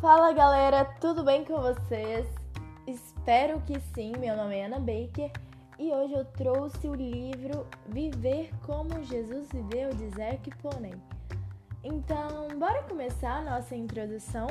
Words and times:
Fala 0.00 0.32
galera, 0.32 0.84
tudo 1.00 1.24
bem 1.24 1.44
com 1.44 1.60
vocês? 1.60 2.24
Espero 2.86 3.60
que 3.62 3.80
sim. 3.80 4.12
Meu 4.16 4.36
nome 4.36 4.56
é 4.56 4.66
Ana 4.66 4.78
Baker 4.78 5.32
e 5.76 5.90
hoje 5.90 6.14
eu 6.14 6.24
trouxe 6.24 6.88
o 6.88 6.94
livro 6.94 7.66
Viver 7.88 8.48
como 8.64 9.02
Jesus 9.02 9.48
Viveu 9.50 9.90
de 9.90 10.08
Zac 10.10 10.48
Poney. 10.62 10.94
Então, 11.82 12.46
bora 12.56 12.84
começar 12.84 13.38
a 13.38 13.42
nossa 13.42 13.74
introdução? 13.74 14.46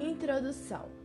Introdução 0.00 1.01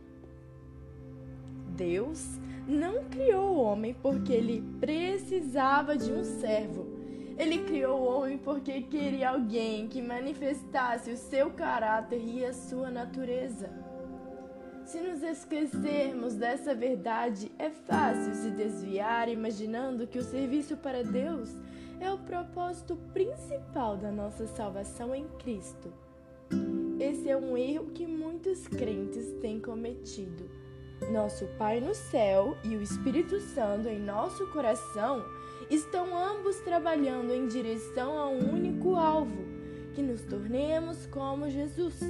Deus 1.78 2.40
não 2.66 3.04
criou 3.04 3.54
o 3.54 3.60
homem 3.60 3.94
porque 4.02 4.32
ele 4.32 4.64
precisava 4.80 5.96
de 5.96 6.12
um 6.12 6.24
servo. 6.24 6.86
Ele 7.38 7.58
criou 7.58 8.00
o 8.00 8.04
homem 8.04 8.36
porque 8.36 8.82
queria 8.82 9.30
alguém 9.30 9.86
que 9.86 10.02
manifestasse 10.02 11.12
o 11.12 11.16
seu 11.16 11.50
caráter 11.50 12.20
e 12.20 12.44
a 12.44 12.52
sua 12.52 12.90
natureza. 12.90 13.70
Se 14.84 14.98
nos 14.98 15.22
esquecermos 15.22 16.34
dessa 16.34 16.74
verdade, 16.74 17.52
é 17.58 17.70
fácil 17.70 18.34
se 18.34 18.50
desviar 18.50 19.28
imaginando 19.28 20.06
que 20.06 20.18
o 20.18 20.24
serviço 20.24 20.76
para 20.78 21.04
Deus 21.04 21.54
é 22.00 22.10
o 22.10 22.18
propósito 22.18 22.96
principal 23.12 23.96
da 23.96 24.10
nossa 24.10 24.48
salvação 24.48 25.14
em 25.14 25.28
Cristo. 25.38 25.92
Esse 26.98 27.30
é 27.30 27.36
um 27.36 27.56
erro 27.56 27.92
que 27.94 28.04
muitos 28.04 28.66
crentes 28.66 29.32
têm 29.40 29.60
cometido 29.60 30.67
nosso 31.08 31.46
Pai 31.58 31.80
no 31.80 31.94
céu 31.94 32.56
e 32.62 32.76
o 32.76 32.82
Espírito 32.82 33.40
Santo 33.40 33.88
em 33.88 33.98
nosso 33.98 34.46
coração 34.48 35.24
estão 35.70 36.16
ambos 36.16 36.56
trabalhando 36.60 37.32
em 37.32 37.46
direção 37.46 38.18
a 38.18 38.28
um 38.28 38.52
único 38.52 38.96
alvo: 38.96 39.44
que 39.94 40.02
nos 40.02 40.22
tornemos 40.22 41.06
como 41.06 41.48
Jesus. 41.48 42.00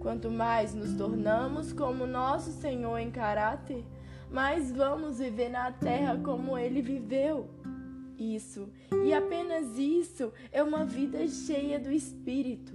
Quanto 0.00 0.30
mais 0.30 0.72
nos 0.72 0.94
tornamos 0.94 1.72
como 1.72 2.06
nosso 2.06 2.52
Senhor 2.52 2.98
em 2.98 3.10
caráter, 3.10 3.84
mais 4.30 4.70
vamos 4.70 5.18
viver 5.18 5.48
na 5.48 5.72
terra 5.72 6.16
como 6.22 6.56
ele 6.56 6.80
viveu. 6.80 7.48
Isso, 8.18 8.68
e 9.04 9.12
apenas 9.12 9.76
isso, 9.76 10.32
é 10.50 10.62
uma 10.62 10.84
vida 10.84 11.26
cheia 11.28 11.78
do 11.78 11.90
Espírito. 11.90 12.72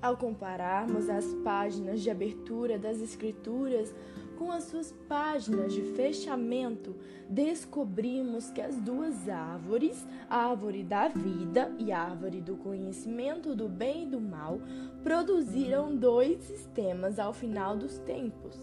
Ao 0.00 0.16
compararmos 0.16 1.10
as 1.10 1.24
páginas 1.42 2.00
de 2.00 2.08
abertura 2.08 2.78
das 2.78 3.00
Escrituras 3.00 3.92
com 4.38 4.52
as 4.52 4.62
suas 4.64 4.92
páginas 5.08 5.72
de 5.72 5.82
fechamento, 5.82 6.94
descobrimos 7.28 8.48
que 8.52 8.60
as 8.60 8.76
duas 8.76 9.28
árvores, 9.28 10.06
a 10.30 10.50
árvore 10.50 10.84
da 10.84 11.08
vida 11.08 11.74
e 11.80 11.90
a 11.90 12.00
árvore 12.00 12.40
do 12.40 12.56
conhecimento 12.56 13.56
do 13.56 13.68
bem 13.68 14.04
e 14.04 14.10
do 14.10 14.20
mal, 14.20 14.60
produziram 15.02 15.96
dois 15.96 16.44
sistemas 16.44 17.18
ao 17.18 17.32
final 17.32 17.76
dos 17.76 17.98
tempos: 17.98 18.56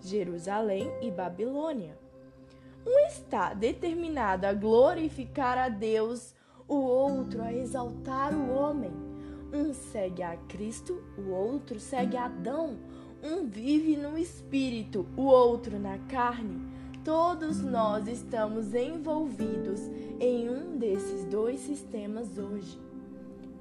Jerusalém 0.00 0.90
e 1.00 1.08
Babilônia. 1.08 1.96
Um 2.84 3.06
está 3.06 3.54
determinado 3.54 4.44
a 4.44 4.52
glorificar 4.52 5.56
a 5.56 5.68
Deus, 5.68 6.34
o 6.66 6.74
outro 6.74 7.40
a 7.40 7.52
exaltar 7.52 8.34
o 8.34 8.50
homem. 8.50 8.92
Um 9.52 9.72
segue 9.72 10.22
a 10.22 10.36
Cristo, 10.48 11.02
o 11.16 11.30
outro 11.30 11.78
segue 11.78 12.16
Adão. 12.16 12.78
Um 13.22 13.46
vive 13.46 13.96
no 13.96 14.18
espírito, 14.18 15.06
o 15.16 15.22
outro 15.22 15.78
na 15.78 15.98
carne. 15.98 16.60
Todos 17.04 17.60
nós 17.60 18.08
estamos 18.08 18.74
envolvidos 18.74 19.80
em 20.20 20.48
um 20.48 20.76
desses 20.78 21.24
dois 21.26 21.60
sistemas 21.60 22.38
hoje. 22.38 22.78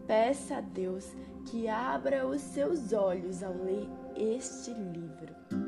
Peça 0.08 0.58
a 0.58 0.62
Deus 0.62 1.14
que 1.46 1.68
abra 1.68 2.28
os 2.28 2.42
seus 2.42 2.94
olhos 2.94 3.44
ao 3.44 3.54
ler 3.54 3.88
este 4.16 4.72
livro. 4.72 5.63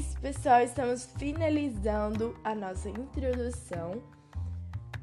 Isso, 0.00 0.18
pessoal. 0.18 0.62
Estamos 0.62 1.04
finalizando 1.18 2.34
a 2.42 2.54
nossa 2.54 2.88
introdução. 2.88 4.02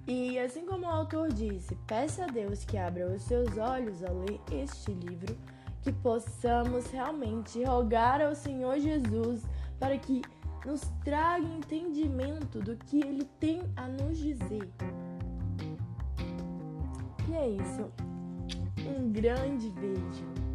E 0.07 0.39
assim 0.39 0.65
como 0.65 0.85
o 0.85 0.89
autor 0.89 1.31
disse, 1.31 1.75
peça 1.85 2.23
a 2.23 2.27
Deus 2.27 2.65
que 2.65 2.77
abra 2.77 3.07
os 3.07 3.21
seus 3.21 3.57
olhos 3.57 4.03
ao 4.03 4.15
ler 4.15 4.39
este 4.51 4.91
livro, 4.91 5.37
que 5.83 5.91
possamos 5.91 6.87
realmente 6.89 7.63
rogar 7.63 8.21
ao 8.21 8.33
Senhor 8.33 8.79
Jesus 8.79 9.43
para 9.79 9.97
que 9.99 10.23
nos 10.65 10.81
traga 11.03 11.45
entendimento 11.45 12.59
do 12.59 12.75
que 12.75 12.99
ele 12.99 13.25
tem 13.39 13.61
a 13.75 13.87
nos 13.87 14.17
dizer. 14.17 14.67
E 17.29 17.35
é 17.35 17.49
isso. 17.49 17.91
Um 18.87 19.11
grande 19.11 19.69
beijo. 19.69 20.46